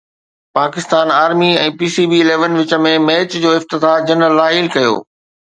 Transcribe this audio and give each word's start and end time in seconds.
Pakistan 0.59 1.07
army 1.23 1.49
۽ 1.65 1.73
P 1.81 1.87
C 1.97 2.03
B 2.13 2.17
eleven 2.23 2.53
وچ 2.61 2.71
۾ 2.87 2.95
match 3.11 3.31
جو 3.45 3.49
افتتاح 3.59 3.95
جنرل 4.09 4.33
راحيل 4.43 4.67
ڪيو 4.79 4.93